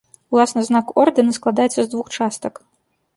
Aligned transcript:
Уласна 0.35 0.61
знак 0.69 0.87
ордэна 1.03 1.35
складаецца 1.39 1.75
з 1.81 1.87
двух 1.93 2.07
частак. 2.17 2.53